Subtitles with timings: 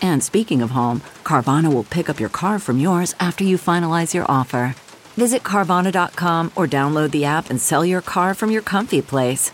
[0.00, 4.14] And speaking of home, Carvana will pick up your car from yours after you finalize
[4.14, 4.74] your offer.
[5.16, 9.50] Visit Carvana.com or download the app and sell your car from your comfy place.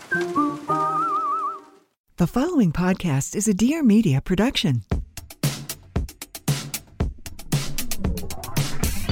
[2.17, 4.83] The following podcast is a Dear Media production.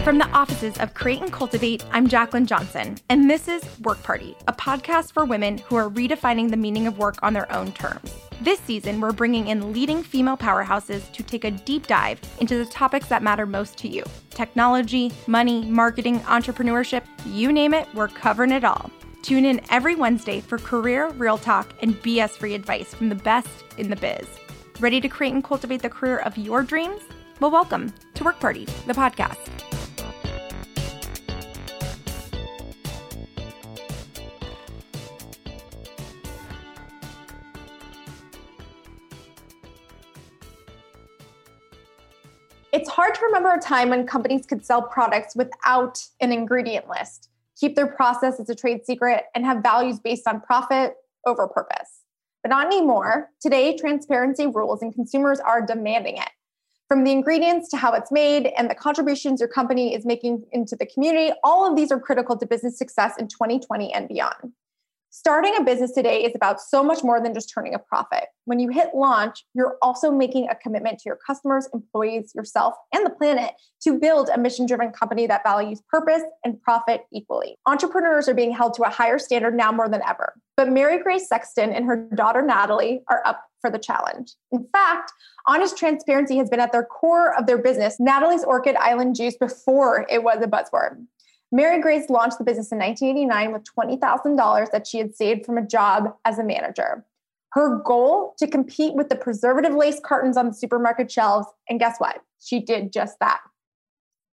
[0.03, 4.35] From the offices of Create and Cultivate, I'm Jaclyn Johnson, and this is Work Party,
[4.47, 8.11] a podcast for women who are redefining the meaning of work on their own terms.
[8.41, 12.65] This season, we're bringing in leading female powerhouses to take a deep dive into the
[12.65, 18.51] topics that matter most to you technology, money, marketing, entrepreneurship you name it, we're covering
[18.51, 18.89] it all.
[19.21, 23.47] Tune in every Wednesday for career, real talk, and BS free advice from the best
[23.77, 24.25] in the biz.
[24.79, 26.99] Ready to create and cultivate the career of your dreams?
[27.41, 29.70] Well, welcome to Work Party, the podcast.
[42.73, 47.27] It's hard to remember a time when companies could sell products without an ingredient list,
[47.59, 50.95] keep their process as a trade secret, and have values based on profit
[51.27, 52.03] over purpose.
[52.41, 53.29] But not anymore.
[53.41, 56.29] Today, transparency rules and consumers are demanding it.
[56.87, 60.77] From the ingredients to how it's made and the contributions your company is making into
[60.77, 64.53] the community, all of these are critical to business success in 2020 and beyond.
[65.13, 68.27] Starting a business today is about so much more than just turning a profit.
[68.45, 73.05] When you hit launch, you're also making a commitment to your customers, employees, yourself, and
[73.05, 73.51] the planet
[73.81, 77.57] to build a mission driven company that values purpose and profit equally.
[77.65, 80.33] Entrepreneurs are being held to a higher standard now more than ever.
[80.55, 84.35] But Mary Grace Sexton and her daughter Natalie are up for the challenge.
[84.53, 85.11] In fact,
[85.45, 90.05] honest transparency has been at their core of their business, Natalie's Orchid Island Juice, before
[90.09, 91.05] it was a buzzword.
[91.51, 95.65] Mary Grace launched the business in 1989 with $20,000 that she had saved from a
[95.65, 97.05] job as a manager.
[97.51, 101.47] Her goal to compete with the preservative lace cartons on the supermarket shelves.
[101.67, 102.21] And guess what?
[102.39, 103.41] She did just that.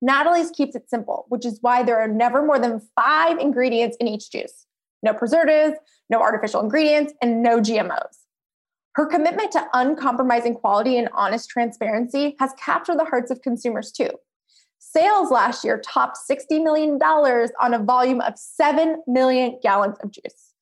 [0.02, 4.08] Natalie's keeps it simple, which is why there are never more than five ingredients in
[4.08, 4.66] each juice
[5.04, 5.78] no preservatives,
[6.10, 8.20] no artificial ingredients, and no GMOs.
[8.96, 14.10] Her commitment to uncompromising quality and honest transparency has captured the hearts of consumers too.
[14.92, 20.54] Sales last year topped $60 million on a volume of 7 million gallons of juice.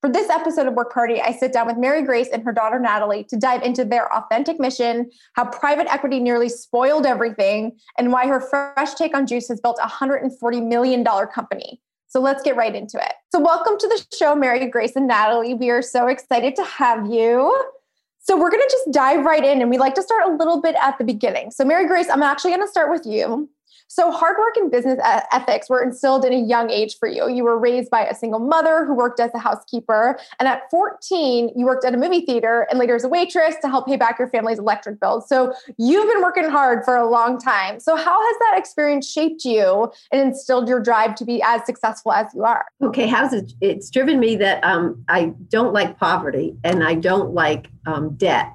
[0.00, 2.78] For this episode of Work Party, I sit down with Mary Grace and her daughter
[2.78, 8.26] Natalie to dive into their authentic mission, how private equity nearly spoiled everything, and why
[8.26, 11.80] her fresh take on juice has built a $140 million company.
[12.08, 13.12] So let's get right into it.
[13.32, 15.54] So, welcome to the show, Mary Grace and Natalie.
[15.54, 17.64] We are so excited to have you.
[18.20, 20.60] So, we're going to just dive right in, and we like to start a little
[20.60, 21.50] bit at the beginning.
[21.50, 23.48] So, Mary Grace, I'm actually going to start with you.
[23.88, 25.00] So, hard work and business
[25.32, 27.28] ethics were instilled in a young age for you.
[27.28, 30.18] You were raised by a single mother who worked as a housekeeper.
[30.38, 33.68] And at 14, you worked at a movie theater and later as a waitress to
[33.68, 35.26] help pay back your family's electric bills.
[35.28, 37.80] So, you've been working hard for a long time.
[37.80, 42.12] So, how has that experience shaped you and instilled your drive to be as successful
[42.12, 42.66] as you are?
[42.82, 43.54] Okay, how's it?
[43.60, 48.52] It's driven me that um, I don't like poverty and I don't like um, debt.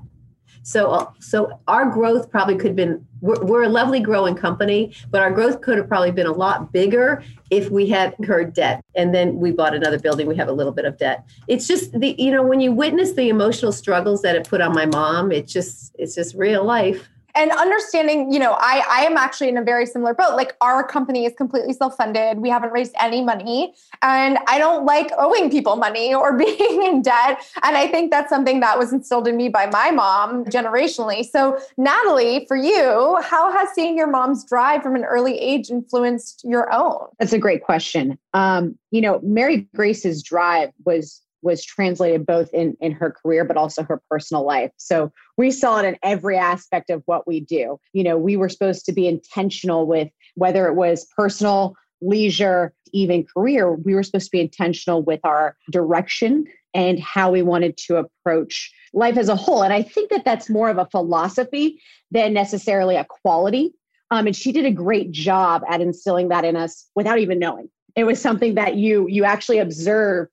[0.64, 3.06] So, so our growth probably could have been.
[3.22, 6.74] We're, we're, a lovely growing company, but our growth could have probably been a lot
[6.74, 8.84] bigger if we had incurred debt.
[8.96, 10.28] And then we bought another building.
[10.28, 11.26] We have a little bit of debt.
[11.48, 14.74] It's just the you know when you witness the emotional struggles that it put on
[14.74, 19.18] my mom, it's just it's just real life and understanding you know i i am
[19.18, 20.36] actually in a very similar boat.
[20.36, 22.40] Like our company is completely self-funded.
[22.40, 23.74] We haven't raised any money.
[24.02, 27.44] And i don't like owing people money or being in debt.
[27.64, 31.26] And i think that's something that was instilled in me by my mom generationally.
[31.26, 36.44] So natalie for you how has seeing your mom's drive from an early age influenced
[36.44, 37.08] your own?
[37.20, 38.18] That's a great question.
[38.34, 43.58] Um, you know mary grace's drive was was translated both in in her career but
[43.58, 44.72] also her personal life.
[44.78, 47.80] So we saw it in every aspect of what we do.
[47.94, 53.26] You know we were supposed to be intentional with whether it was personal leisure even
[53.26, 57.98] career we were supposed to be intentional with our direction and how we wanted to
[57.98, 59.64] approach life as a whole.
[59.64, 61.82] And i think that that's more of a philosophy
[62.12, 63.74] than necessarily a quality.
[64.12, 67.70] Um, and she did a great job at instilling that in us without even knowing.
[67.96, 70.28] It was something that you you actually observe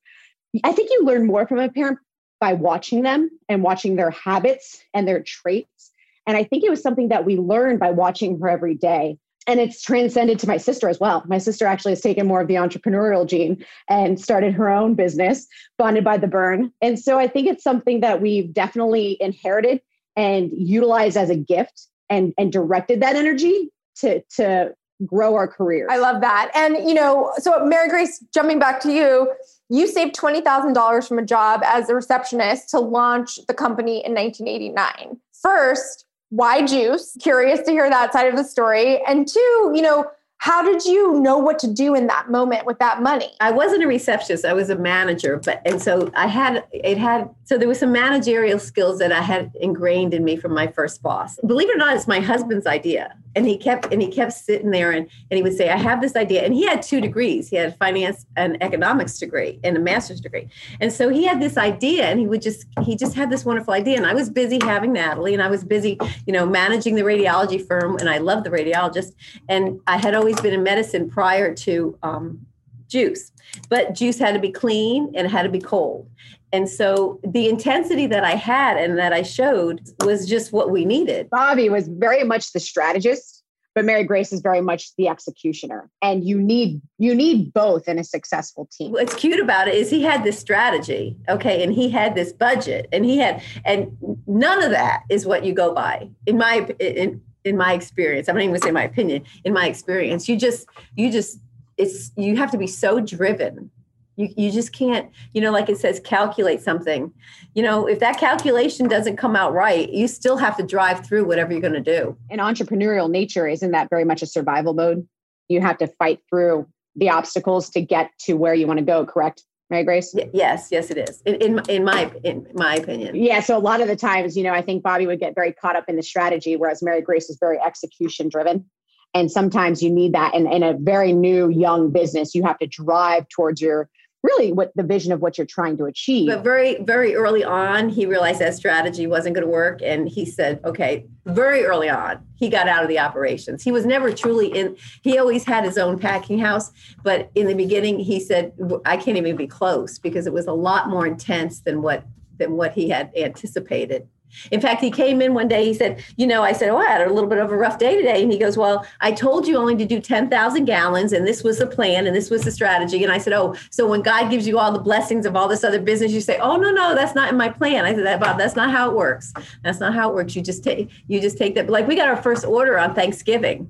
[0.64, 1.99] i think you learn more from a parent
[2.41, 5.91] by watching them and watching their habits and their traits.
[6.26, 9.19] And i think it was something that we learned by watching her every day.
[9.47, 11.25] And it's transcended to my sister as well.
[11.26, 15.47] My sister actually has taken more of the entrepreneurial gene and started her own business
[15.79, 16.73] bonded by the burn.
[16.81, 19.81] And so i think it's something that we've definitely inherited
[20.17, 24.75] and utilized as a gift and and directed that energy to to
[25.06, 25.88] grow our careers.
[25.91, 26.50] I love that.
[26.55, 29.32] And you know, so Mary Grace, jumping back to you,
[29.69, 34.05] you saved twenty thousand dollars from a job as a receptionist to launch the company
[34.05, 35.19] in 1989.
[35.32, 37.17] First, why juice?
[37.20, 39.02] Curious to hear that side of the story.
[39.06, 40.06] And two, you know,
[40.41, 43.82] how did you know what to do in that moment with that money i wasn't
[43.82, 47.69] a receptionist i was a manager but and so i had it had so there
[47.69, 51.69] was some managerial skills that i had ingrained in me from my first boss believe
[51.69, 54.91] it or not it's my husband's idea and he kept and he kept sitting there
[54.91, 56.43] and, and he would say i have this idea.
[56.43, 57.49] And he had two degrees.
[57.49, 60.49] He had finance and economics degree and a master's degree.
[60.81, 63.75] And so he had this idea and he would just he just had this wonderful
[63.75, 63.97] idea.
[63.97, 67.65] And i was busy having natalie and i was busy you know managing the radiology
[67.67, 69.12] firm and i loved the radiologist.
[69.49, 72.47] And i had always been in medicine prior to um,
[72.88, 73.32] juice.
[73.69, 76.09] But juice had to be clean and it had to be cold
[76.52, 80.85] and so the intensity that I had and that I showed was just what we
[80.85, 81.31] needed.
[81.31, 83.44] Bobby was very much the strategist,
[83.75, 85.88] but Mary Grace is very much the executioner.
[86.02, 88.93] And you need you need both in a successful team.
[88.93, 92.88] What's cute about it is he had this strategy, okay, and he had this budget,
[92.93, 93.96] and he had and
[94.26, 98.29] none of that is what you go by in my in in my experience.
[98.29, 99.23] I'm not even gonna say my opinion.
[99.44, 101.38] In my experience, you just you just
[101.76, 103.70] it's you have to be so driven
[104.16, 107.12] you, you just can't, you know, like it says, calculate something.
[107.54, 111.24] You know, if that calculation doesn't come out right, you still have to drive through
[111.24, 112.16] whatever you're going to do.
[112.30, 115.06] And entrepreneurial nature, isn't that very much a survival mode?
[115.48, 119.06] You have to fight through the obstacles to get to where you want to go,
[119.06, 119.44] correct?
[119.70, 120.14] Mary Grace?
[120.34, 121.22] yes, yes, it is.
[121.24, 123.14] In, in, in my in my opinion.
[123.14, 123.40] Yeah.
[123.40, 125.76] So a lot of the times, you know, I think Bobby would get very caught
[125.76, 128.68] up in the strategy, whereas Mary Grace is very execution driven.
[129.14, 132.34] And sometimes you need that in, in a very new young business.
[132.34, 133.88] You have to drive towards your
[134.22, 136.28] really what the vision of what you're trying to achieve.
[136.28, 139.81] But very, very early on, he realized that strategy wasn't going to work.
[139.82, 143.62] And he said, okay, very early on, he got out of the operations.
[143.62, 146.70] He was never truly in, he always had his own packing house.
[147.02, 148.52] But in the beginning, he said,
[148.84, 152.05] I can't even be close because it was a lot more intense than what
[152.40, 154.08] than what he had anticipated.
[154.50, 155.65] In fact, he came in one day.
[155.65, 157.79] He said, "You know," I said, "Oh, I had a little bit of a rough
[157.79, 161.12] day today." And he goes, "Well, I told you only to do ten thousand gallons,
[161.12, 163.87] and this was the plan, and this was the strategy." And I said, "Oh, so
[163.87, 166.56] when God gives you all the blessings of all this other business, you say, "Oh,
[166.56, 168.97] no, no, that's not in my plan." I said, "That Bob, that's not how it
[168.97, 169.32] works.
[169.62, 170.37] That's not how it works.
[170.37, 171.69] You just take, you just take that.
[171.69, 173.69] Like we got our first order on Thanksgiving."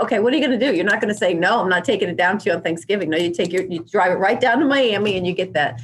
[0.00, 0.74] okay, what are you going to do?
[0.74, 3.10] You're not going to say, no, I'm not taking it down to you on Thanksgiving.
[3.10, 5.80] No, you take your, you drive it right down to Miami and you get that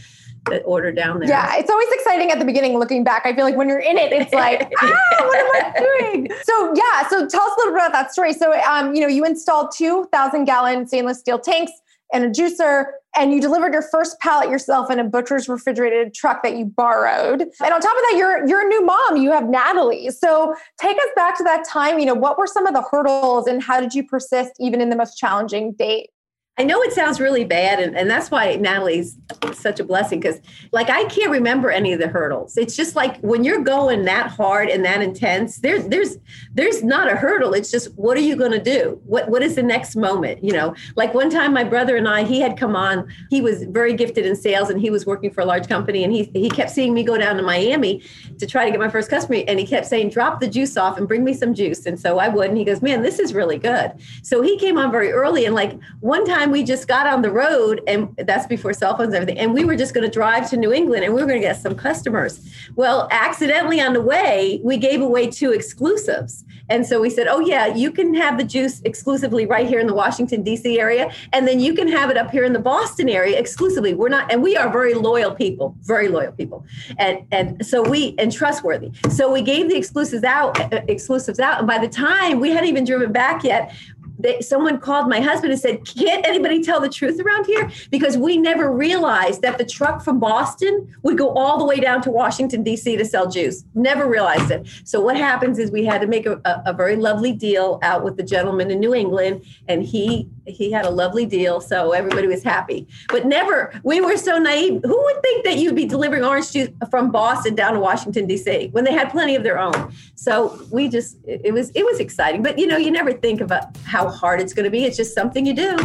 [0.51, 1.29] the order down there.
[1.29, 3.23] Yeah, it's always exciting at the beginning looking back.
[3.25, 6.29] I feel like when you're in it, it's like, ah, what am I doing?
[6.43, 8.33] So yeah, so tell us a little bit about that story.
[8.33, 11.73] So um, you know, you installed 2,000 gallon stainless steel tanks
[12.13, 16.43] and a juicer, and you delivered your first pallet yourself in a butcher's refrigerated truck
[16.43, 17.43] that you borrowed.
[17.43, 19.17] And on top of that, you're you're a new mom.
[19.17, 20.11] You have Natalie.
[20.11, 21.99] So take us back to that time.
[21.99, 24.89] You know, what were some of the hurdles, and how did you persist even in
[24.89, 26.11] the most challenging date?
[26.59, 29.17] I know it sounds really bad, and, and that's why Natalie's
[29.53, 30.41] such a blessing because,
[30.73, 32.57] like, I can't remember any of the hurdles.
[32.57, 36.17] It's just like when you're going that hard and that intense, there's there's
[36.53, 37.55] there's not a hurdle.
[37.55, 39.01] It's just what are you going to do?
[39.05, 40.43] What what is the next moment?
[40.43, 43.09] You know, like one time my brother and I, he had come on.
[43.31, 46.13] He was very gifted in sales, and he was working for a large company, and
[46.13, 48.03] he he kept seeing me go down to Miami
[48.37, 50.99] to try to get my first customer, and he kept saying, "Drop the juice off
[50.99, 53.33] and bring me some juice." And so I would, and he goes, "Man, this is
[53.33, 53.93] really good."
[54.25, 57.23] So he came on very early, and like one time time we just got on
[57.23, 60.11] the road, and that's before cell phones and everything, and we were just going to
[60.11, 62.41] drive to New England and we were going to get some customers.
[62.77, 66.45] Well, accidentally on the way, we gave away two exclusives.
[66.71, 69.87] And so we said, oh, yeah, you can have the juice exclusively right here in
[69.87, 70.79] the Washington, D.C.
[70.79, 71.11] area.
[71.33, 73.95] And then you can have it up here in the Boston area exclusively.
[73.95, 76.67] We're not, and we are very loyal people, very loyal people.
[76.99, 78.91] And, and so we, and trustworthy.
[79.09, 81.59] So we gave the exclusives out, uh, exclusives out.
[81.61, 83.75] And by the time we hadn't even driven back yet,
[84.19, 87.71] they, someone called my husband and said, Can't anybody tell the truth around here?
[87.91, 92.03] Because we never realized that the truck from Boston would go all the way down
[92.03, 92.97] to Washington, D.C.
[92.97, 93.65] to sell juice.
[93.75, 94.67] Never realized it.
[94.85, 98.03] So, what happens is we had to make a, a, a very lovely deal out
[98.03, 101.61] with the gentleman in New England, and he he had a lovely deal.
[101.61, 102.89] So, everybody was happy.
[103.09, 104.81] But never, we were so naive.
[104.85, 108.69] Who would think that you'd be delivering orange juice from Boston down to Washington, D.C.
[108.73, 109.93] when they had plenty of their own?
[110.17, 112.43] So, we just, it was, it was exciting.
[112.43, 114.85] But, you know, you never think about how hard it's going to be.
[114.85, 115.77] It's just something you do.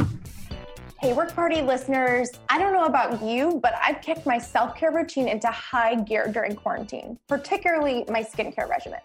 [1.03, 4.92] Hey, Work Party listeners, I don't know about you, but I've kicked my self care
[4.92, 9.01] routine into high gear during quarantine, particularly my skincare regimen.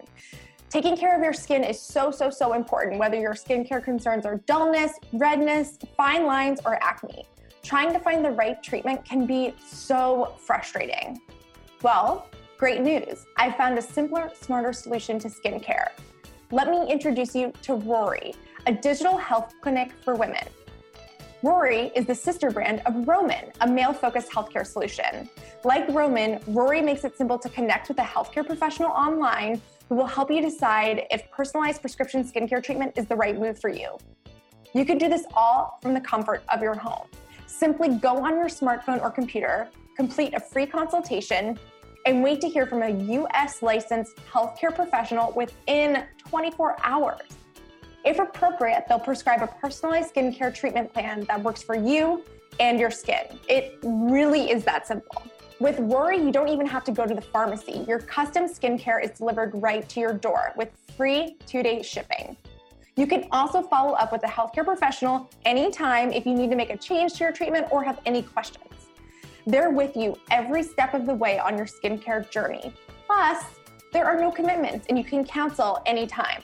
[0.71, 4.37] Taking care of your skin is so, so, so important, whether your skincare concerns are
[4.47, 7.27] dullness, redness, fine lines, or acne.
[7.65, 11.21] Trying to find the right treatment can be so frustrating.
[11.83, 13.27] Well, great news.
[13.37, 15.89] I found a simpler, smarter solution to skincare.
[16.51, 18.35] Let me introduce you to Rory
[18.67, 20.47] a digital health clinic for women.
[21.43, 25.29] Rory is the sister brand of Roman, a male focused healthcare solution.
[25.65, 30.07] Like Roman, Rory makes it simple to connect with a healthcare professional online who will
[30.07, 33.97] help you decide if personalized prescription skincare treatment is the right move for you.
[34.75, 37.07] You can do this all from the comfort of your home.
[37.47, 41.59] Simply go on your smartphone or computer, complete a free consultation,
[42.05, 47.21] and wait to hear from a US licensed healthcare professional within 24 hours.
[48.05, 52.25] If appropriate, they'll prescribe a personalized skincare treatment plan that works for you
[52.61, 53.39] and your skin.
[53.49, 55.23] It really is that simple.
[55.61, 57.85] With Rory, you don't even have to go to the pharmacy.
[57.89, 62.37] Your custom skincare is delivered right to your door with free two day shipping.
[62.97, 66.71] You can also follow up with a healthcare professional anytime if you need to make
[66.71, 68.73] a change to your treatment or have any questions.
[69.47, 72.73] They're with you every step of the way on your skincare journey.
[73.07, 73.45] Plus,
[73.93, 76.43] there are no commitments and you can cancel anytime.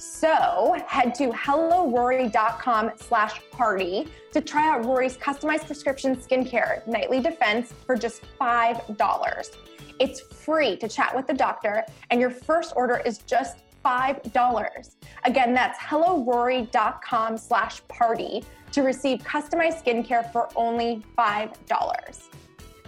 [0.00, 7.74] So head to hellorory.com slash party to try out Rory's customized prescription skincare nightly defense
[7.84, 9.56] for just $5.
[9.98, 14.96] It's free to chat with the doctor, and your first order is just $5.
[15.24, 18.42] Again, that's hellorory.com slash party
[18.72, 22.28] to receive customized skincare for only $5.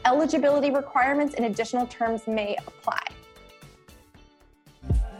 [0.06, 3.04] Eligibility requirements and additional terms may apply.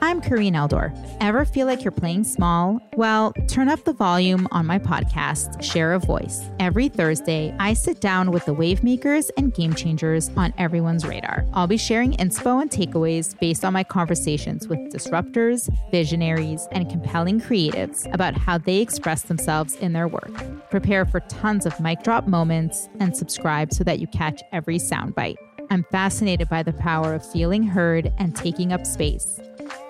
[0.02, 0.92] I'm Kareen Eldor.
[1.20, 2.80] Ever feel like you're playing small?
[2.96, 6.42] Well, turn up the volume on my podcast, Share a Voice.
[6.58, 11.46] Every Thursday, I sit down with the wave makers and game changers on everyone's radar.
[11.52, 17.40] I'll be sharing inspo and takeaways based on my conversations with disruptors, visionaries, and compelling
[17.40, 20.32] creatives about how they express themselves in their work.
[20.68, 25.36] Prepare for tons of mic drop moments and subscribe so that you catch every soundbite.
[25.70, 29.40] I'm fascinated by the power of feeling heard and taking up space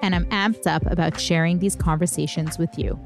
[0.02, 3.00] and I'm amped up about sharing these conversations with you.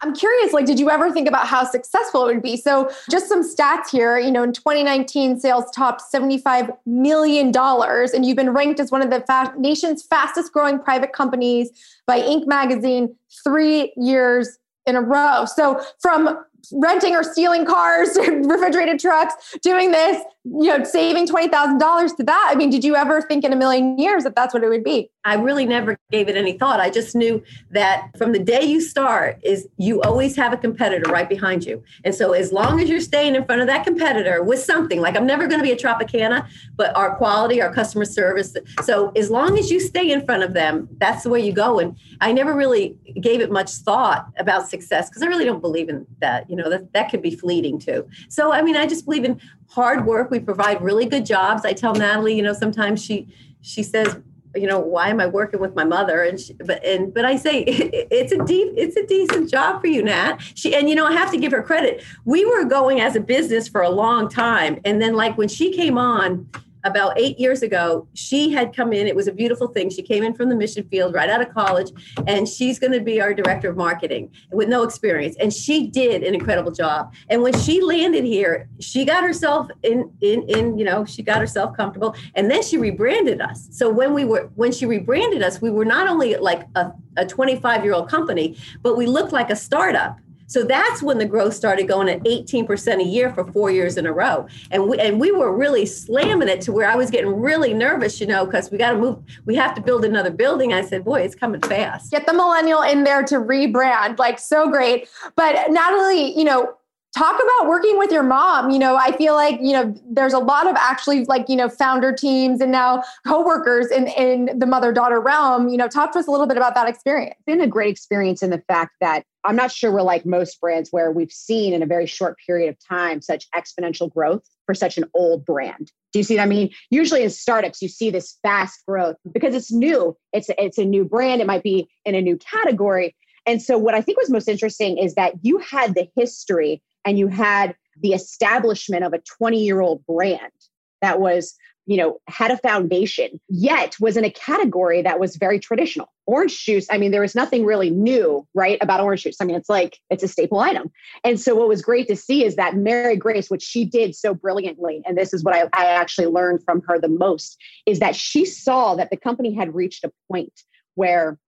[0.00, 2.58] I'm curious, like, did you ever think about how successful it would be?
[2.58, 4.18] So, just some stats here.
[4.18, 9.08] You know, in 2019, sales topped $75 million, and you've been ranked as one of
[9.08, 11.70] the fa- nation's fastest growing private companies
[12.06, 12.46] by Inc.
[12.46, 15.46] magazine three years in a row.
[15.46, 22.22] So, from renting or stealing cars, refrigerated trucks, doing this, you know, saving $20,000 to
[22.24, 22.48] that.
[22.50, 24.84] I mean, did you ever think in a million years that that's what it would
[24.84, 25.10] be?
[25.24, 26.80] I really never gave it any thought.
[26.80, 31.10] I just knew that from the day you start is you always have a competitor
[31.10, 31.82] right behind you.
[32.04, 35.16] And so as long as you're staying in front of that competitor with something, like
[35.16, 36.46] I'm never going to be a Tropicana,
[36.76, 38.54] but our quality, our customer service.
[38.82, 41.78] So as long as you stay in front of them, that's the way you go.
[41.78, 45.88] And I never really gave it much thought about success because I really don't believe
[45.88, 46.50] in that.
[46.50, 48.06] You know, that, that could be fleeting too.
[48.28, 49.40] So, I mean, I just believe in
[49.74, 50.30] hard work.
[50.30, 51.64] We provide really good jobs.
[51.64, 53.28] I tell Natalie, you know, sometimes she,
[53.60, 54.16] she says,
[54.56, 57.34] you know why am i working with my mother and she, but and but i
[57.34, 61.04] say it's a deep it's a decent job for you nat she and you know
[61.04, 64.28] i have to give her credit we were going as a business for a long
[64.28, 66.48] time and then like when she came on
[66.84, 69.06] about eight years ago, she had come in.
[69.06, 69.90] It was a beautiful thing.
[69.90, 71.90] She came in from the mission field right out of college,
[72.26, 75.36] and she's going to be our director of marketing with no experience.
[75.40, 77.14] And she did an incredible job.
[77.30, 81.38] And when she landed here, she got herself in, in, in, you know, she got
[81.38, 82.14] herself comfortable.
[82.34, 83.68] And then she rebranded us.
[83.70, 87.26] So when we were, when she rebranded us, we were not only like a, a
[87.26, 90.18] 25 year old company, but we looked like a startup
[90.54, 94.06] so that's when the growth started going at 18% a year for four years in
[94.06, 94.46] a row.
[94.70, 98.20] And we, and we were really slamming it to where I was getting really nervous,
[98.20, 100.72] you know, because we got to move, we have to build another building.
[100.72, 102.12] I said, boy, it's coming fast.
[102.12, 105.08] Get the millennial in there to rebrand, like so great.
[105.34, 106.76] But Natalie, you know,
[107.16, 108.70] talk about working with your mom.
[108.70, 111.68] You know, I feel like, you know, there's a lot of actually like, you know,
[111.68, 115.68] founder teams and now coworkers in, in the mother daughter realm.
[115.68, 117.34] You know, talk to us a little bit about that experience.
[117.38, 120.60] It's been a great experience in the fact that I'm not sure we're like most
[120.60, 124.74] brands where we've seen in a very short period of time such exponential growth for
[124.74, 125.92] such an old brand.
[126.12, 126.70] Do you see what I mean?
[126.90, 130.16] Usually in startups, you see this fast growth because it's new.
[130.32, 131.42] It's it's a new brand.
[131.42, 133.14] It might be in a new category.
[133.46, 137.18] And so what I think was most interesting is that you had the history and
[137.18, 140.52] you had the establishment of a 20 year old brand
[141.00, 141.54] that was
[141.86, 146.08] you know had a foundation yet was in a category that was very traditional.
[146.26, 149.36] Orange juice i mean there was nothing really new right about orange juice.
[149.40, 150.90] I mean it's like it's a staple item.
[151.22, 154.34] And so what was great to see is that mary grace which she did so
[154.34, 158.16] brilliantly and this is what I, I actually learned from her the most is that
[158.16, 160.52] she saw that the company had reached a point
[160.94, 161.38] where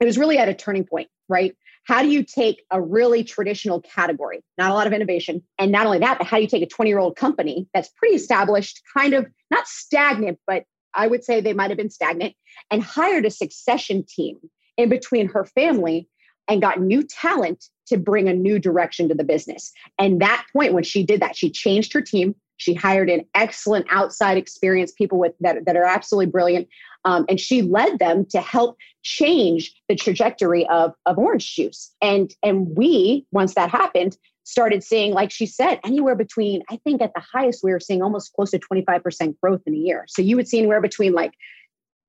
[0.00, 1.54] it was really at a turning point right
[1.86, 5.86] how do you take a really traditional category, not a lot of innovation, and not
[5.86, 8.82] only that, but how do you take a 20 year old company that's pretty established,
[8.96, 10.64] kind of not stagnant, but
[10.94, 12.34] I would say they might have been stagnant,
[12.70, 14.38] and hired a succession team
[14.76, 16.08] in between her family
[16.48, 19.72] and got new talent to bring a new direction to the business.
[19.98, 22.34] And that point, when she did that, she changed her team.
[22.56, 26.68] She hired in excellent outside experience people with that, that are absolutely brilliant.
[27.04, 31.94] Um, and she led them to help change the trajectory of, of orange juice.
[32.02, 37.02] And, and we, once that happened, started seeing, like she said, anywhere between, I think
[37.02, 40.04] at the highest, we were seeing almost close to 25% growth in a year.
[40.08, 41.32] So you would see anywhere between like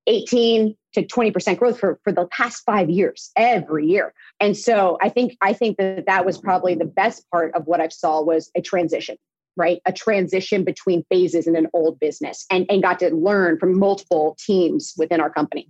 [0.06, 4.14] 18 to 20% growth for, for the past five years, every year.
[4.40, 7.80] And so I think, I think that that was probably the best part of what
[7.80, 9.16] I saw was a transition
[9.58, 13.78] right a transition between phases in an old business and, and got to learn from
[13.78, 15.68] multiple teams within our company.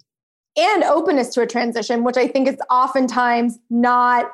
[0.57, 4.30] And openness to a transition which i think is oftentimes not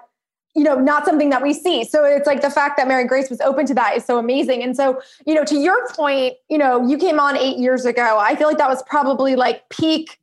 [0.55, 1.85] you know not something that we see.
[1.85, 4.63] So it's like the fact that mary grace was open to that is so amazing.
[4.63, 8.19] And so you know to your point you know you came on eight years ago.
[8.21, 10.19] I feel like that was probably like peak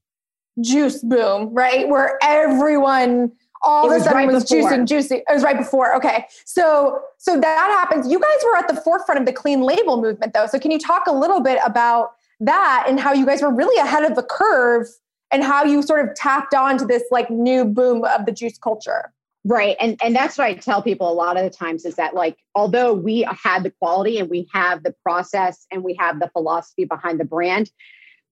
[0.62, 1.88] juice boom right?
[1.88, 3.32] Where everyone
[3.64, 4.72] all of a sudden right was before.
[4.72, 5.18] juicing, juicing.
[5.18, 5.96] It was right before.
[5.96, 6.26] Okay.
[6.46, 8.12] So so that happens.
[8.12, 10.48] You guys were at the forefront of the clean label movement though.
[10.48, 13.80] So can you talk a little bit about that and how you guys were really
[13.80, 14.88] ahead of the curve
[15.32, 18.58] and how you sort of tapped on to this like new boom of the juice
[18.58, 19.14] culture?
[19.44, 19.76] Right.
[19.80, 22.38] And and that's what I tell people a lot of the times is that like
[22.54, 26.86] although we had the quality and we have the process and we have the philosophy
[26.86, 27.72] behind the brand,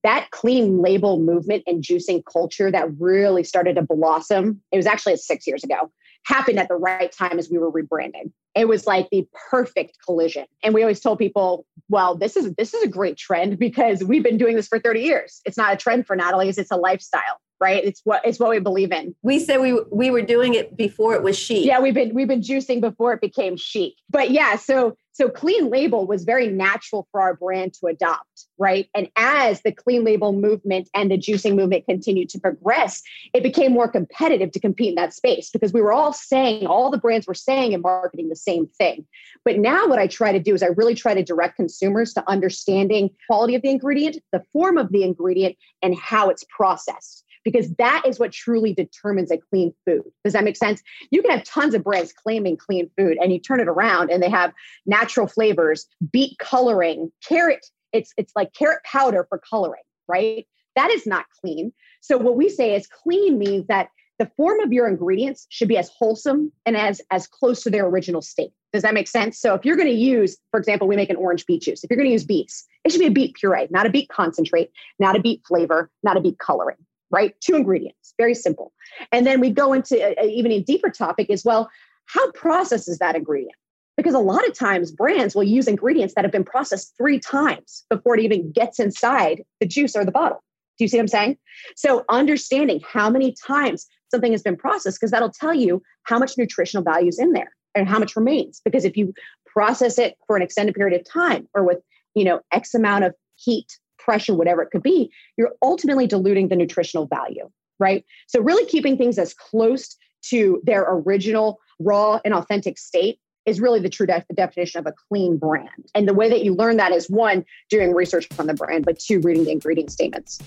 [0.02, 5.16] that clean label movement and juicing culture that really started to blossom, it was actually
[5.16, 5.90] six years ago,
[6.24, 8.32] happened at the right time as we were rebranding.
[8.54, 10.46] It was like the perfect collision.
[10.62, 14.24] And we always told people, well, this is this is a great trend because we've
[14.24, 15.40] been doing this for 30 years.
[15.44, 17.84] It's not a trend for Natalie's, it's a lifestyle right?
[17.84, 19.14] It's what it's what we believe in.
[19.22, 21.66] We said we we were doing it before it was chic.
[21.66, 23.94] Yeah, we've been we've been juicing before it became chic.
[24.08, 28.88] But yeah, so so clean label was very natural for our brand to adopt, right?
[28.94, 33.02] And as the clean label movement and the juicing movement continued to progress,
[33.34, 36.90] it became more competitive to compete in that space because we were all saying all
[36.90, 39.04] the brands were saying and marketing the same thing.
[39.44, 42.24] But now what I try to do is I really try to direct consumers to
[42.26, 47.70] understanding quality of the ingredient, the form of the ingredient, and how it's processed because
[47.78, 50.04] that is what truly determines a clean food.
[50.24, 50.82] Does that make sense?
[51.10, 54.22] You can have tons of brands claiming clean food and you turn it around and
[54.22, 54.52] they have
[54.86, 57.66] natural flavors, beet coloring, carrot.
[57.92, 60.46] It's it's like carrot powder for coloring, right?
[60.76, 61.72] That is not clean.
[62.00, 65.78] So what we say is clean means that the form of your ingredients should be
[65.78, 68.52] as wholesome and as as close to their original state.
[68.72, 69.40] Does that make sense?
[69.40, 71.82] So if you're going to use, for example, we make an orange beet juice.
[71.82, 74.08] If you're going to use beets, it should be a beet puree, not a beet
[74.10, 76.76] concentrate, not a beet flavor, not a beet coloring
[77.10, 77.34] right?
[77.40, 78.72] Two ingredients, very simple.
[79.12, 81.68] And then we go into a, a, even a deeper topic as well.
[82.06, 83.54] How processed is that ingredient?
[83.96, 87.84] Because a lot of times brands will use ingredients that have been processed three times
[87.90, 90.42] before it even gets inside the juice or the bottle.
[90.78, 91.36] Do you see what I'm saying?
[91.76, 96.38] So understanding how many times something has been processed, because that'll tell you how much
[96.38, 98.62] nutritional value is in there and how much remains.
[98.64, 99.12] Because if you
[99.46, 101.78] process it for an extended period of time or with,
[102.14, 106.56] you know, X amount of heat pressure, whatever it could be, you're ultimately diluting the
[106.56, 108.04] nutritional value, right?
[108.26, 109.96] So, really keeping things as close
[110.30, 114.94] to their original raw and authentic state is really the true def- definition of a
[115.08, 115.90] clean brand.
[115.94, 118.98] And the way that you learn that is one, doing research on the brand, but
[118.98, 120.38] two, reading the ingredient statements.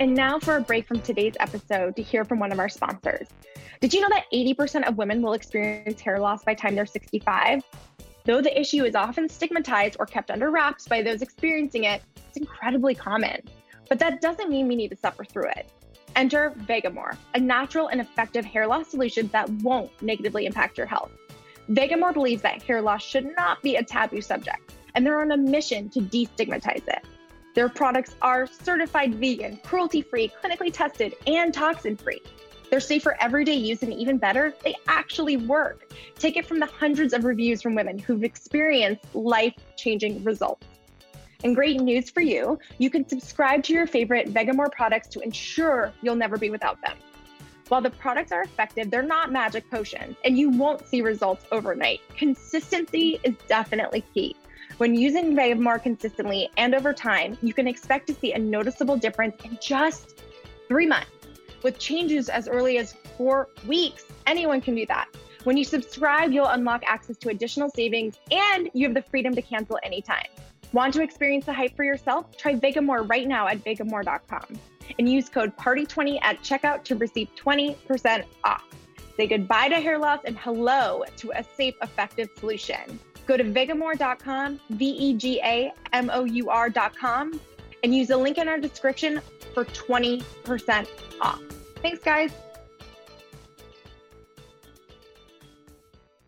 [0.00, 3.28] And now for a break from today's episode to hear from one of our sponsors.
[3.80, 7.62] Did you know that 80% of women will experience hair loss by time they're 65?
[8.26, 12.38] Though the issue is often stigmatized or kept under wraps by those experiencing it, it's
[12.38, 13.42] incredibly common.
[13.90, 15.70] But that doesn't mean we need to suffer through it.
[16.16, 21.10] Enter Vegamour, a natural and effective hair loss solution that won't negatively impact your health.
[21.68, 25.36] Vegamour believes that hair loss should not be a taboo subject, and they're on a
[25.36, 27.04] mission to destigmatize it.
[27.54, 32.22] Their products are certified vegan, cruelty free, clinically tested, and toxin free.
[32.74, 35.94] They're safe for everyday use, and even better, they actually work.
[36.18, 40.66] Take it from the hundreds of reviews from women who've experienced life changing results.
[41.44, 45.92] And great news for you you can subscribe to your favorite Vegamour products to ensure
[46.02, 46.96] you'll never be without them.
[47.68, 52.00] While the products are effective, they're not magic potions, and you won't see results overnight.
[52.16, 54.34] Consistency is definitely key.
[54.78, 59.36] When using Vegamour consistently and over time, you can expect to see a noticeable difference
[59.44, 60.24] in just
[60.66, 61.13] three months.
[61.64, 65.08] With changes as early as four weeks, anyone can do that.
[65.44, 69.40] When you subscribe, you'll unlock access to additional savings and you have the freedom to
[69.40, 70.26] cancel anytime.
[70.74, 72.36] Want to experience the hype for yourself?
[72.36, 74.44] Try Vegamour right now at vegamour.com
[74.98, 78.64] and use code PARTY20 at checkout to receive 20% off.
[79.16, 83.00] Say goodbye to hair loss and hello to a safe, effective solution.
[83.26, 87.40] Go to vegamour.com, V E G A M O U R.com,
[87.82, 89.22] and use the link in our description
[89.54, 90.88] for 20%
[91.20, 91.40] off.
[91.84, 92.32] Thanks, guys.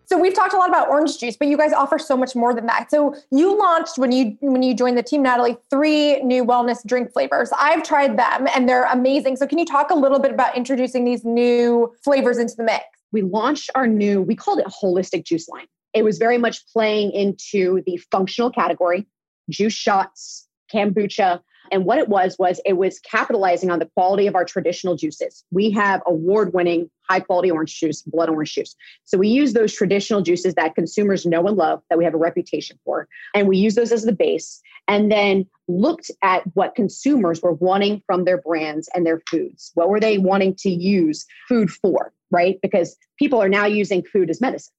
[0.04, 2.52] So we've talked a lot about orange juice, but you guys offer so much more
[2.52, 2.90] than that.
[2.90, 7.10] So you launched when you when you joined the team, Natalie, three new wellness drink
[7.10, 7.50] flavors.
[7.58, 9.36] I've tried them and they're amazing.
[9.36, 12.84] So can you talk a little bit about introducing these new flavors into the mix?
[13.12, 15.68] We launched our new, we called it holistic juice line.
[15.94, 19.06] It was very much playing into the functional category,
[19.48, 24.34] juice shots, kombucha, and what it was, was it was capitalizing on the quality of
[24.34, 25.44] our traditional juices.
[25.50, 28.74] We have award winning, high quality orange juice, blood orange juice.
[29.04, 32.18] So we use those traditional juices that consumers know and love, that we have a
[32.18, 33.08] reputation for.
[33.34, 38.02] And we use those as the base and then looked at what consumers were wanting
[38.06, 39.72] from their brands and their foods.
[39.74, 42.58] What were they wanting to use food for, right?
[42.62, 44.72] Because people are now using food as medicine.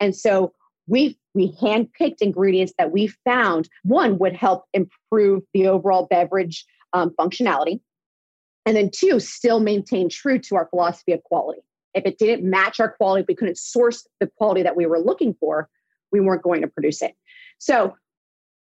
[0.00, 0.52] And so
[0.86, 7.10] we we handpicked ingredients that we found one would help improve the overall beverage um,
[7.18, 7.80] functionality.
[8.66, 11.60] And then two still maintain true to our philosophy of quality.
[11.92, 15.00] If it didn't match our quality if we couldn't source the quality that we were
[15.00, 15.68] looking for
[16.12, 17.14] we weren't going to produce it.
[17.58, 17.94] So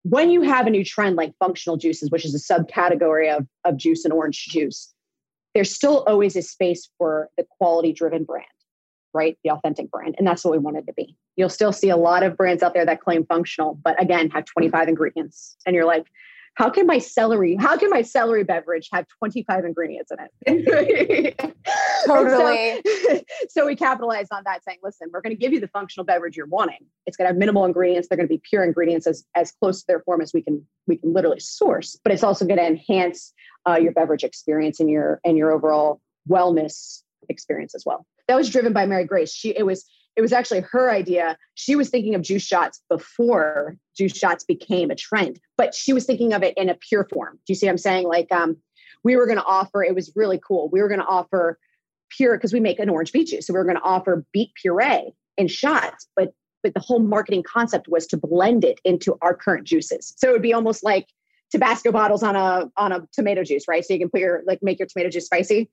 [0.03, 3.77] when you have a new trend like functional juices which is a subcategory of, of
[3.77, 4.93] juice and orange juice
[5.55, 8.47] there's still always a space for the quality driven brand
[9.17, 9.39] right?
[9.43, 10.15] The authentic brand.
[10.19, 11.17] And that's what we wanted to be.
[11.37, 14.45] You'll still see a lot of brands out there that claim functional, but again, have
[14.45, 15.57] 25 ingredients.
[15.67, 16.07] And you're like,
[16.57, 21.39] how can my celery, how can my celery beverage have 25 ingredients in it?
[22.07, 22.81] totally.
[22.87, 26.07] So, so, we capitalized on that saying, listen, we're going to give you the functional
[26.07, 26.87] beverage you're wanting.
[27.05, 28.09] It's going to have minimal ingredients.
[28.09, 30.65] They're going to be pure ingredients as, as close to their form as we can,
[30.87, 33.35] we can literally source, but it's also going to enhance
[33.69, 38.51] uh, your beverage experience and your, and your overall wellness experience as well that was
[38.51, 39.33] driven by Mary Grace.
[39.33, 39.85] She it was
[40.17, 41.37] it was actually her idea.
[41.55, 46.07] She was thinking of juice shots before juice shots became a trend, but she was
[46.07, 47.35] thinking of it in a pure form.
[47.47, 48.09] Do you see what I'm saying?
[48.09, 48.57] Like um,
[49.05, 49.85] we were going to offer.
[49.85, 50.71] It was really cool.
[50.73, 51.59] We were going to offer
[52.11, 54.53] pure because we make an orange beet juice, so we were going to offer beet
[54.61, 59.35] puree in shots, but but the whole marketing concept was to blend it into our
[59.35, 60.15] current juices.
[60.17, 61.07] So it would be almost like
[61.53, 63.85] Tabasco bottles on a on a tomato juice, right?
[63.85, 65.71] So you can put your like make your tomato juice spicy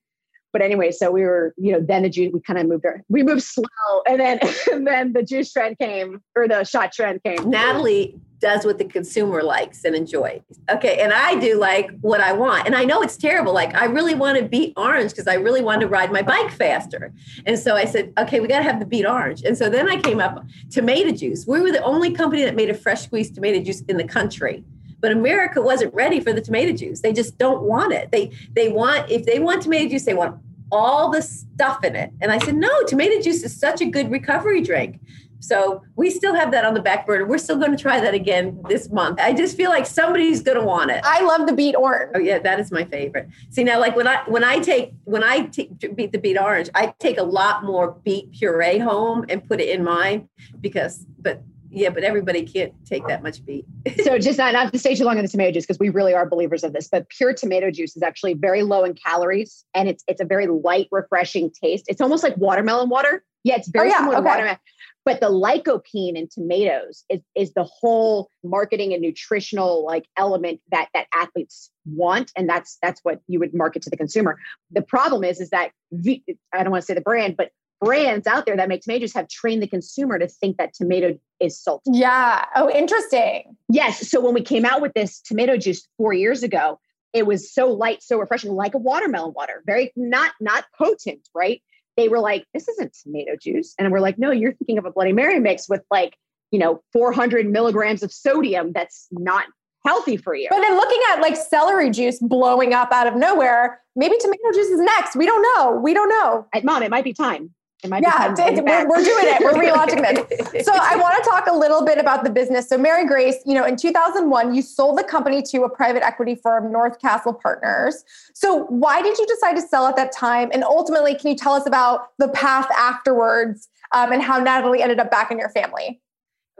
[0.53, 3.03] but anyway, so we were, you know, then the juice, we kind of moved there.
[3.09, 3.65] We moved slow.
[4.07, 4.39] And then,
[4.71, 7.49] and then the juice trend came or the shot trend came.
[7.49, 10.41] Natalie does what the consumer likes and enjoys.
[10.69, 10.99] Okay.
[10.99, 12.67] And I do like what I want.
[12.67, 13.53] And I know it's terrible.
[13.53, 16.51] Like I really want to beet orange because I really want to ride my bike
[16.51, 17.13] faster.
[17.45, 19.43] And so I said, okay, we got to have the beet orange.
[19.43, 21.47] And so then I came up tomato juice.
[21.47, 24.65] We were the only company that made a fresh squeezed tomato juice in the country
[25.03, 27.01] but America wasn't ready for the tomato juice.
[27.01, 28.09] They just don't want it.
[28.11, 30.39] They they want if they want tomato juice, they want
[30.71, 32.11] all the stuff in it.
[32.21, 35.01] And I said, no, tomato juice is such a good recovery drink.
[35.39, 37.25] So we still have that on the back burner.
[37.25, 39.19] We're still going to try that again this month.
[39.19, 41.01] I just feel like somebody's going to want it.
[41.03, 42.13] I love the beet orange.
[42.15, 43.27] Oh yeah, that is my favorite.
[43.49, 46.69] See now, like when I when I take when I take, beat the beet orange,
[46.73, 50.29] I take a lot more beet puree home and put it in mine
[50.61, 51.05] because.
[51.19, 53.65] But yeah, but everybody can't take that much beet.
[54.03, 56.13] so just not, not to stay too long on the tomato juice because we really
[56.13, 59.89] are believers of this, but pure tomato juice is actually very low in calories and
[59.89, 61.85] it's it's a very light, refreshing taste.
[61.87, 63.23] It's almost like watermelon water.
[63.43, 64.23] Yeah, it's very oh, yeah, similar okay.
[64.23, 64.59] to watermelon.
[65.05, 70.87] But the lycopene in tomatoes is, is the whole marketing and nutritional like element that
[70.93, 74.37] that athletes want, and that's that's what you would market to the consumer.
[74.71, 77.49] The problem is, is that I don't want to say the brand, but
[77.83, 81.59] brands out there that make tomatoes have trained the consumer to think that tomato is
[81.59, 81.91] salty.
[81.93, 82.45] Yeah.
[82.55, 83.57] Oh, interesting.
[83.69, 84.09] Yes.
[84.09, 86.79] So when we came out with this tomato juice four years ago,
[87.13, 89.63] it was so light, so refreshing, like a watermelon water.
[89.65, 91.61] Very not not potent, right?
[91.97, 93.73] they were like, this isn't tomato juice.
[93.77, 96.17] And we're like, no, you're thinking of a Bloody Mary mix with like,
[96.51, 99.45] you know, 400 milligrams of sodium that's not
[99.85, 100.47] healthy for you.
[100.49, 104.67] But then looking at like celery juice blowing up out of nowhere, maybe tomato juice
[104.67, 105.15] is next.
[105.15, 105.79] We don't know.
[105.83, 106.47] We don't know.
[106.63, 107.53] Mom, it might be time.
[107.83, 109.41] It might yeah, be time we're, we're, doing it.
[109.43, 110.65] We're relaunching this.
[110.65, 112.69] So I want to talk a little bit about the business.
[112.69, 116.35] So Mary Grace, you know, in 2001, you sold the company to a private equity
[116.35, 118.05] firm, North Castle Partners.
[118.33, 120.49] So why did you decide to sell at that time?
[120.53, 124.99] And ultimately, can you tell us about the path afterwards um, and how Natalie ended
[124.99, 126.01] up back in your family?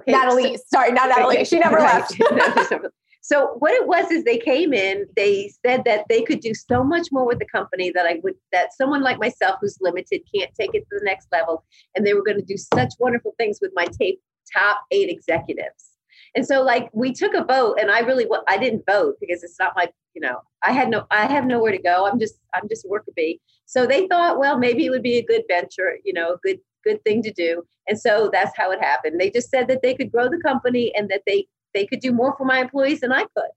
[0.02, 1.46] Okay, Natalie, so, sorry, not Natalie.
[1.46, 2.04] She never right.
[2.22, 2.86] left.
[3.26, 6.84] So what it was is they came in, they said that they could do so
[6.84, 10.52] much more with the company that I would that someone like myself who's limited can't
[10.60, 11.64] take it to the next level.
[11.96, 14.22] And they were going to do such wonderful things with my tape
[14.54, 15.92] top eight executives.
[16.36, 19.58] And so like we took a vote and I really I didn't vote because it's
[19.58, 22.06] not my, you know, I had no I have nowhere to go.
[22.06, 23.40] I'm just I'm just a worker bee.
[23.66, 26.60] So they thought, well, maybe it would be a good venture, you know, a good
[26.84, 27.64] good thing to do.
[27.88, 29.18] And so that's how it happened.
[29.18, 32.12] They just said that they could grow the company and that they they could do
[32.12, 33.52] more for my employees than I could.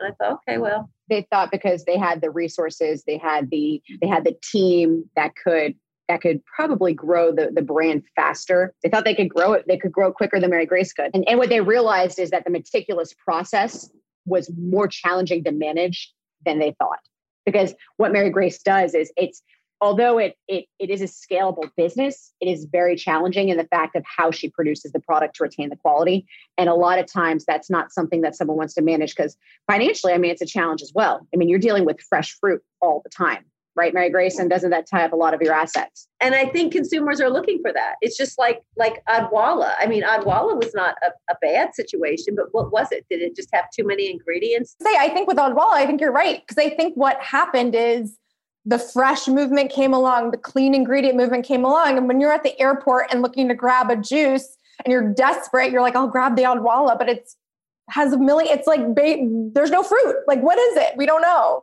[0.00, 3.80] And I thought, okay, well, they thought because they had the resources, they had the
[4.00, 5.74] they had the team that could
[6.08, 8.74] that could probably grow the, the brand faster.
[8.82, 11.10] They thought they could grow it, they could grow quicker than Mary Grace could.
[11.14, 13.90] And, and what they realized is that the meticulous process
[14.26, 16.12] was more challenging to manage
[16.44, 16.98] than they thought.
[17.46, 19.42] Because what Mary Grace does is it's
[19.84, 23.94] although it, it it is a scalable business, it is very challenging in the fact
[23.94, 26.26] of how she produces the product to retain the quality.
[26.56, 29.36] And a lot of times that's not something that someone wants to manage because
[29.70, 31.26] financially, I mean, it's a challenge as well.
[31.34, 33.44] I mean, you're dealing with fresh fruit all the time.
[33.76, 36.06] Right, Mary Grace, and doesn't that tie up a lot of your assets?
[36.20, 37.96] And I think consumers are looking for that.
[38.00, 39.74] It's just like like Odwalla.
[39.80, 43.04] I mean, Odwalla was not a, a bad situation, but what was it?
[43.10, 44.76] Did it just have too many ingredients?
[44.80, 48.16] Say, I think with Odwalla, I think you're right because I think what happened is
[48.66, 51.98] the fresh movement came along, the clean ingredient movement came along.
[51.98, 55.70] And when you're at the airport and looking to grab a juice and you're desperate,
[55.70, 57.36] you're like, I'll grab the Odwalla, but it's
[57.90, 58.80] has a million, it's like
[59.54, 60.16] there's no fruit.
[60.26, 60.96] Like, what is it?
[60.96, 61.62] We don't know.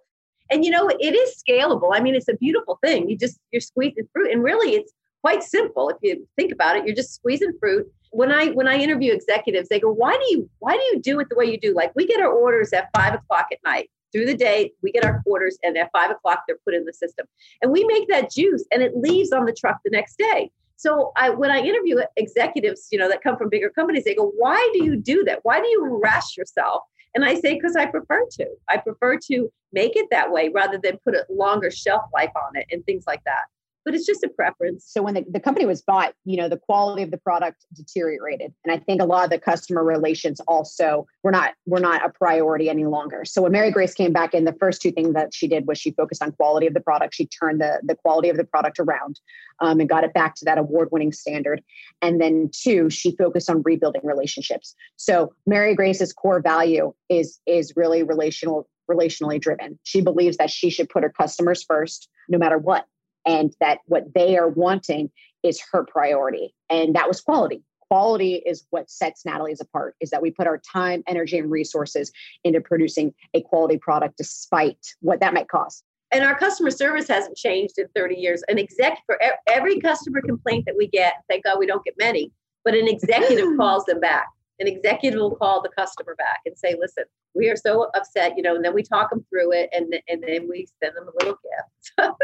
[0.51, 1.91] And you know, it is scalable.
[1.93, 3.09] I mean, it's a beautiful thing.
[3.09, 4.31] You just you're squeezing fruit.
[4.31, 6.85] And really it's quite simple if you think about it.
[6.85, 7.87] You're just squeezing fruit.
[8.11, 11.19] When I when I interview executives, they go, Why do you why do you do
[11.21, 11.73] it the way you do?
[11.73, 15.05] Like we get our orders at five o'clock at night through the day we get
[15.05, 17.25] our quarters and at five o'clock they're put in the system
[17.61, 21.11] and we make that juice and it leaves on the truck the next day so
[21.15, 24.67] I, when I interview executives, you know, that come from bigger companies, they go, "Why
[24.73, 25.41] do you do that?
[25.43, 26.81] Why do you harass yourself?"
[27.13, 28.47] And I say, "Because I prefer to.
[28.67, 32.55] I prefer to make it that way rather than put a longer shelf life on
[32.55, 33.43] it and things like that."
[33.83, 34.85] But it's just a preference.
[34.87, 38.53] So when the, the company was bought, you know, the quality of the product deteriorated.
[38.63, 42.09] And I think a lot of the customer relations also were not were not a
[42.09, 43.25] priority any longer.
[43.25, 45.77] So when Mary Grace came back in, the first two things that she did was
[45.77, 47.15] she focused on quality of the product.
[47.15, 49.19] She turned the, the quality of the product around
[49.59, 51.63] um, and got it back to that award-winning standard.
[52.01, 54.75] And then two, she focused on rebuilding relationships.
[54.97, 59.79] So Mary Grace's core value is is really relational relationally driven.
[59.83, 62.85] She believes that she should put her customers first no matter what
[63.25, 65.11] and that what they are wanting
[65.43, 66.53] is her priority.
[66.69, 67.63] And that was quality.
[67.79, 72.11] Quality is what sets natalie's apart is that we put our time energy and resources
[72.43, 75.83] into producing a quality product despite what that might cost.
[76.13, 78.43] And our customer service hasn't changed in 30 years.
[78.47, 82.31] An exec for every customer complaint that we get thank god we don't get many
[82.63, 84.27] but an executive calls them back.
[84.59, 88.43] An executive will call the customer back and say listen we are so upset you
[88.43, 91.23] know and then we talk them through it and, and then we send them a
[91.23, 92.11] little gift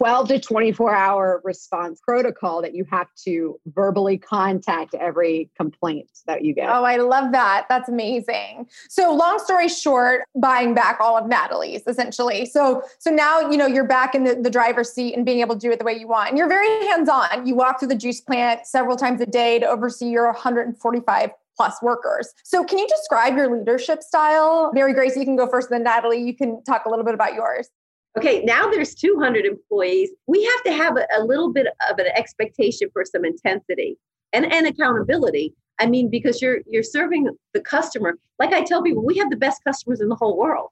[0.00, 6.42] 12 to 24 hour response protocol that you have to verbally contact every complaint that
[6.42, 6.70] you get.
[6.70, 7.66] Oh, I love that.
[7.68, 8.66] That's amazing.
[8.88, 12.46] So, long story short, buying back all of Natalie's essentially.
[12.46, 15.54] So, so now you know you're back in the, the driver's seat and being able
[15.54, 16.30] to do it the way you want.
[16.30, 17.46] And you're very hands-on.
[17.46, 21.82] You walk through the juice plant several times a day to oversee your 145 plus
[21.82, 22.32] workers.
[22.42, 24.70] So, can you describe your leadership style?
[24.72, 27.34] Mary Grace, you can go first, then Natalie, you can talk a little bit about
[27.34, 27.68] yours.
[28.18, 30.10] Okay, now there's 200 employees.
[30.26, 33.98] We have to have a, a little bit of an expectation for some intensity
[34.32, 35.54] and, and accountability.
[35.78, 38.18] I mean, because you're you're serving the customer.
[38.38, 40.70] Like I tell people, we have the best customers in the whole world.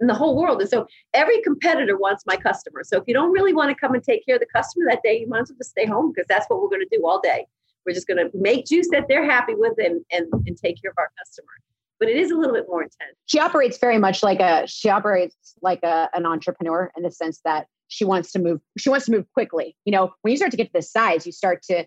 [0.00, 0.60] In the whole world.
[0.60, 2.82] And so every competitor wants my customer.
[2.84, 5.00] So if you don't really want to come and take care of the customer that
[5.04, 7.04] day, you might as well just stay home because that's what we're going to do
[7.04, 7.46] all day.
[7.84, 10.90] We're just going to make juice that they're happy with and, and, and take care
[10.90, 11.50] of our customer
[11.98, 13.16] but it is a little bit more intense.
[13.26, 17.40] She operates very much like a she operates like a, an entrepreneur in the sense
[17.44, 19.76] that she wants to move she wants to move quickly.
[19.84, 21.86] You know, when you start to get to this size, you start to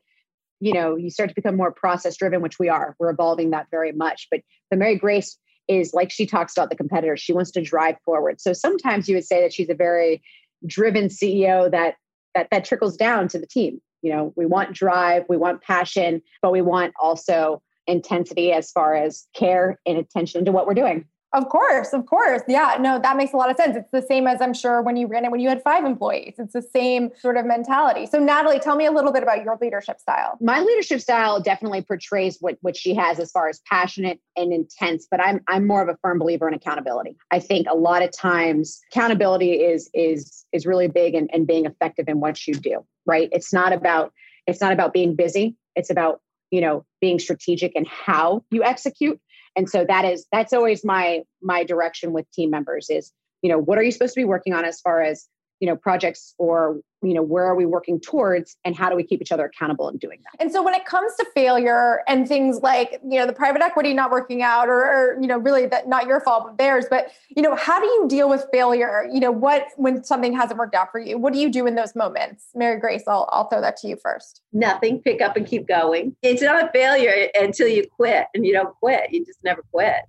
[0.61, 2.95] you know, you start to become more process driven, which we are.
[2.99, 4.27] We're evolving that very much.
[4.29, 7.17] But the Mary Grace is like she talks about the competitor.
[7.17, 8.39] She wants to drive forward.
[8.39, 10.21] So sometimes you would say that she's a very
[10.67, 11.95] driven CEO that
[12.35, 13.81] that that trickles down to the team.
[14.01, 18.95] You know, we want drive, we want passion, but we want also intensity as far
[18.95, 21.05] as care and attention to what we're doing.
[21.33, 22.41] Of course, of course.
[22.45, 23.77] Yeah, no, that makes a lot of sense.
[23.77, 26.35] It's the same as I'm sure when you ran it when you had five employees.
[26.37, 28.05] It's the same sort of mentality.
[28.05, 30.37] So, Natalie, tell me a little bit about your leadership style.
[30.41, 35.07] My leadership style definitely portrays what what she has as far as passionate and intense,
[35.09, 37.15] but I'm I'm more of a firm believer in accountability.
[37.31, 41.65] I think a lot of times accountability is is is really big and, and being
[41.65, 43.29] effective in what you do, right?
[43.31, 44.11] It's not about
[44.47, 45.55] it's not about being busy.
[45.77, 46.19] It's about
[46.51, 49.19] you know being strategic in how you execute.
[49.55, 53.11] And so that is that's always my my direction with team members is
[53.41, 55.27] you know what are you supposed to be working on as far as
[55.61, 59.03] you know projects or you know where are we working towards and how do we
[59.03, 60.43] keep each other accountable in doing that?
[60.43, 63.93] And so when it comes to failure and things like you know the private equity
[63.93, 67.11] not working out or, or you know really that not your fault but theirs but
[67.29, 69.07] you know how do you deal with failure?
[69.11, 71.75] You know what when something hasn't worked out for you what do you do in
[71.75, 72.47] those moments?
[72.55, 74.41] Mary grace i'll, I'll throw that to you first.
[74.51, 74.99] Nothing.
[74.99, 76.15] Pick up and keep going.
[76.23, 79.11] It's not a failure until you quit and you don't quit.
[79.11, 80.01] You just never quit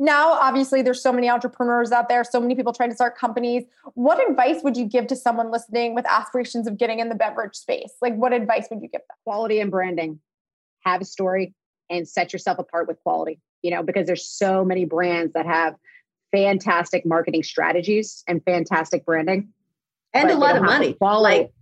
[0.00, 3.64] now obviously there's so many entrepreneurs out there so many people trying to start companies.
[3.94, 7.54] What advice would you give to someone listening with aspirations of getting in the beverage
[7.54, 7.92] space?
[8.02, 9.16] Like what advice would you give them?
[9.24, 10.18] Quality and branding.
[10.84, 11.54] Have a story
[11.88, 15.76] and set yourself apart with quality you know because there's so many brands that have
[16.32, 19.48] fantastic marketing strategies and fantastic branding.
[20.12, 20.94] And a lot of money.
[20.94, 21.38] quality.
[21.38, 21.52] Like,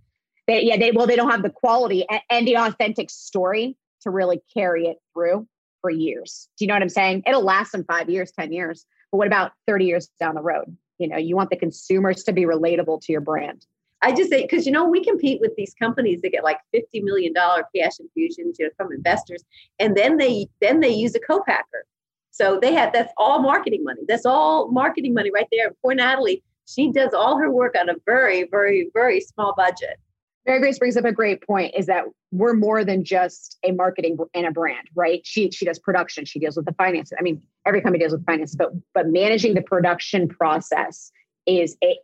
[0.47, 4.09] they, yeah they well they don't have the quality and, and the authentic story to
[4.09, 5.47] really carry it through
[5.81, 6.47] for years.
[6.57, 7.23] Do you know what I'm saying?
[7.25, 8.85] It'll last them five years, 10 years.
[9.11, 10.75] But what about 30 years down the road?
[10.97, 13.65] You know, you want the consumers to be relatable to your brand.
[14.01, 17.01] I just say because you know we compete with these companies that get like fifty
[17.01, 19.43] million dollar cash infusions, you know, from investors,
[19.77, 21.85] and then they then they use a co-packer.
[22.31, 24.01] So they have that's all marketing money.
[24.07, 25.71] That's all marketing money right there.
[25.81, 29.99] Poor Natalie, she does all her work on a very, very, very small budget.
[30.45, 34.17] Mary Grace brings up a great point is that we're more than just a marketing
[34.33, 35.21] and a brand, right?
[35.23, 37.17] She she does production, she deals with the finances.
[37.19, 41.11] I mean, every company deals with finance, but but managing the production process
[41.45, 41.97] is a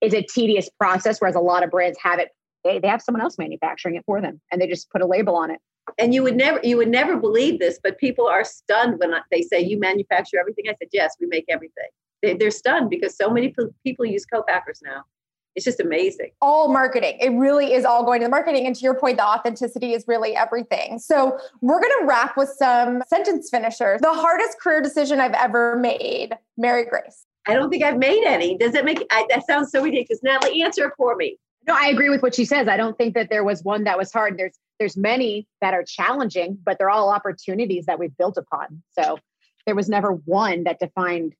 [0.00, 2.30] is a tedious process, whereas a lot of brands have it,
[2.64, 5.36] they, they have someone else manufacturing it for them and they just put a label
[5.36, 5.60] on it.
[5.98, 9.42] And you would never you would never believe this, but people are stunned when they
[9.42, 10.64] say you manufacture everything.
[10.68, 11.88] I said, yes, we make everything.
[12.22, 15.04] They, they're stunned because so many people use co-packers now
[15.54, 16.30] it's just amazing.
[16.40, 17.18] All marketing.
[17.20, 18.66] It really is all going to the marketing.
[18.66, 20.98] And to your point, the authenticity is really everything.
[20.98, 24.00] So we're going to wrap with some sentence finishers.
[24.00, 27.26] The hardest career decision I've ever made, Mary Grace.
[27.46, 28.56] I don't think I've made any.
[28.56, 30.22] Does it make I, that sounds so ridiculous?
[30.22, 31.38] Natalie, answer it for me.
[31.66, 32.66] No, I agree with what she says.
[32.68, 34.38] I don't think that there was one that was hard.
[34.38, 38.82] There's there's many that are challenging, but they're all opportunities that we've built upon.
[38.98, 39.18] So
[39.66, 41.34] there was never one that defined,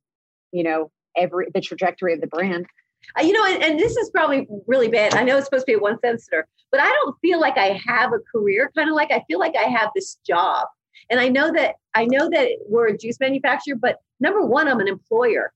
[0.53, 2.67] you know, every the trajectory of the brand.
[3.19, 5.15] Uh, you know, and, and, this is probably really bad.
[5.15, 7.81] I know it's supposed to be a one sensor, but I don't feel like I
[7.87, 8.71] have a career.
[8.77, 10.67] Kind of like I feel like I have this job,
[11.11, 13.77] and I know that I know that we're a juice manufacturer.
[13.77, 15.53] But number one, I'm an employer.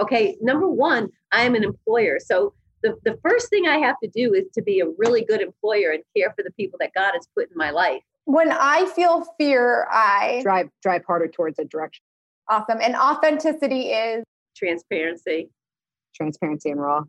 [0.00, 2.18] Okay, number one, I am an employer.
[2.18, 5.40] So the the first thing I have to do is to be a really good
[5.40, 8.02] employer and care for the people that God has put in my life.
[8.24, 12.02] When I feel fear, I drive drive harder towards a direction.
[12.48, 14.24] Awesome, and authenticity is
[14.56, 15.50] transparency
[16.16, 17.04] transparency and raw.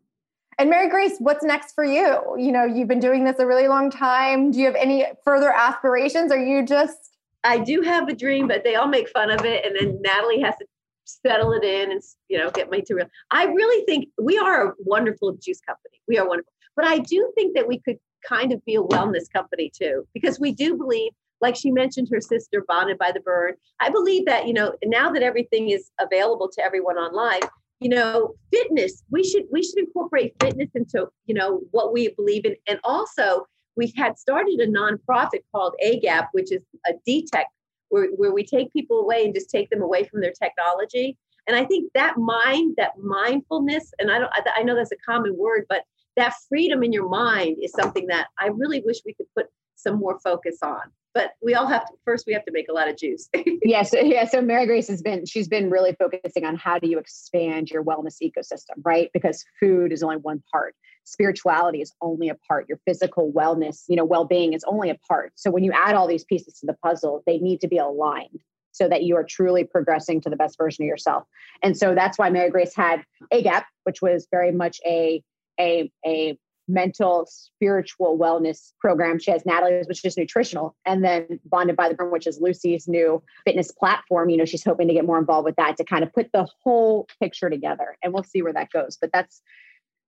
[0.60, 2.36] And Mary Grace, what's next for you?
[2.38, 4.52] You know, you've been doing this a really long time.
[4.52, 6.32] Do you have any further aspirations?
[6.32, 6.98] Are you just
[7.44, 10.42] I do have a dream, but they all make fun of it and then Natalie
[10.42, 10.66] has to
[11.06, 14.70] settle it in and you know get me to real I really think we are
[14.70, 16.02] a wonderful juice company.
[16.08, 16.52] We are wonderful.
[16.76, 20.40] But I do think that we could kind of be a wellness company too, because
[20.40, 24.48] we do believe like she mentioned her sister Bonded by the Burn i believe that
[24.48, 27.42] you know now that everything is available to everyone online
[27.80, 32.46] you know fitness we should we should incorporate fitness into you know what we believe
[32.46, 32.56] in.
[32.68, 37.46] And also we had started a nonprofit called agap which is a detech
[37.90, 41.18] where, where we take people away and just take them away from their technology.
[41.48, 44.98] And i think that mind that mindfulness and i don't i, I know that's a
[44.98, 45.84] common word but
[46.18, 49.46] that freedom in your mind is something that i really wish we could put
[49.78, 50.82] some more focus on.
[51.14, 53.30] But we all have to first we have to make a lot of juice.
[53.64, 56.88] Yeah so yeah so mary grace has been she's been really focusing on how do
[56.88, 59.10] you expand your wellness ecosystem right?
[59.14, 60.76] Because food is only one part.
[61.06, 62.68] Spirituality is only a part.
[62.68, 65.32] Your physical wellness you know well-being is only a part.
[65.36, 68.42] So when you add all these pieces to the puzzle they need to be aligned
[68.72, 71.24] so that you are truly progressing to the best version of yourself.
[71.64, 73.04] And so that's why mary grace had
[73.34, 75.24] agap which was very much a
[75.60, 76.38] a a
[76.68, 79.20] mental spiritual wellness program.
[79.20, 82.88] She has Natalie's, which is nutritional, and then Bonded by the Burn, which is Lucy's
[82.88, 84.30] new fitness platform.
[84.30, 86.48] You know, she's hoping to get more involved with that to kind of put the
[86.64, 88.98] whole picture together, and we'll see where that goes.
[89.00, 89.42] But that's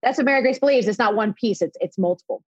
[0.01, 0.87] that's what Mary Grace believes.
[0.87, 2.43] It's not one piece; it's it's multiple.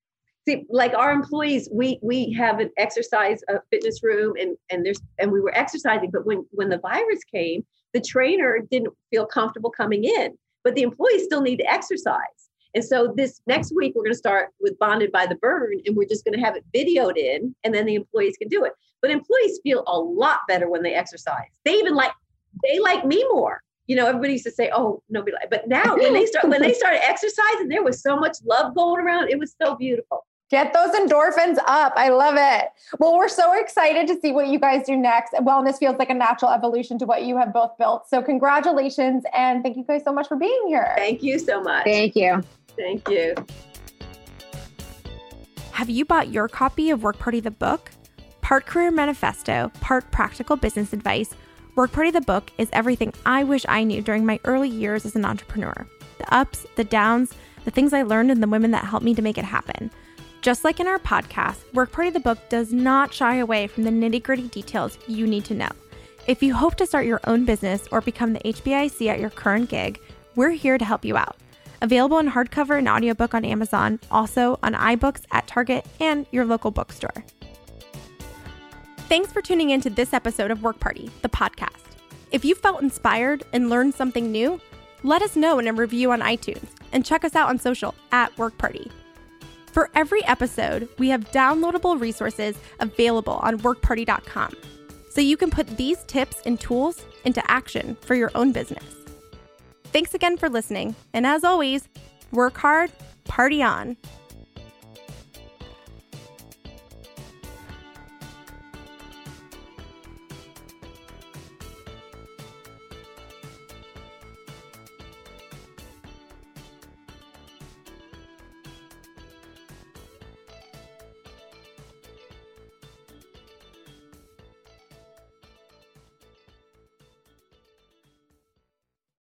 [0.49, 5.01] See, like our employees, we we have an exercise a fitness room and and there's
[5.19, 9.71] and we were exercising, but when when the virus came, the trainer didn't feel comfortable
[9.71, 12.48] coming in, but the employees still need to exercise.
[12.79, 15.97] And so this next week, we're going to start with Bonded by the Burn, and
[15.97, 18.73] we're just going to have it videoed in, and then the employees can do it.
[19.03, 21.49] But employees feel a lot better when they exercise.
[21.65, 22.13] They even like
[22.63, 23.65] they like me more.
[23.89, 26.63] You know, everybody used to say, "Oh, nobody," like, but now when they start when
[26.63, 29.29] they started exercising, there was so much love going around.
[29.29, 30.25] It was so beautiful.
[30.49, 31.95] Get those endorphins up.
[31.97, 32.71] I love it.
[33.01, 35.35] Well, we're so excited to see what you guys do next.
[35.35, 38.09] Wellness feels like a natural evolution to what you have both built.
[38.09, 40.95] So, congratulations and thank you guys so much for being here.
[40.97, 41.83] Thank you so much.
[41.83, 42.45] Thank you.
[42.79, 43.35] Thank you.
[45.73, 47.91] Have you bought your copy of Work Party the book?
[48.41, 51.35] Part career manifesto, part practical business advice,
[51.77, 55.15] Work Party the book is everything I wish I knew during my early years as
[55.15, 55.87] an entrepreneur.
[56.19, 59.23] The ups, the downs, the things I learned, and the women that helped me to
[59.23, 59.91] make it happen.
[60.41, 63.91] Just like in our podcast, Work Party the Book does not shy away from the
[63.91, 65.71] nitty gritty details you need to know.
[66.27, 69.69] If you hope to start your own business or become the HBIC at your current
[69.69, 70.01] gig,
[70.35, 71.37] we're here to help you out.
[71.81, 76.71] Available in hardcover and audiobook on Amazon, also on iBooks at Target and your local
[76.71, 77.25] bookstore.
[79.09, 81.83] Thanks for tuning in to this episode of Work Party, the podcast.
[82.31, 84.61] If you felt inspired and learned something new,
[85.03, 88.37] let us know in a review on iTunes and check us out on social at
[88.37, 88.91] Work Party.
[89.73, 94.57] For every episode, we have downloadable resources available on workparty.com
[95.09, 98.98] so you can put these tips and tools into action for your own business.
[99.93, 101.89] Thanks again for listening, and as always,
[102.31, 102.93] work hard,
[103.25, 103.97] party on.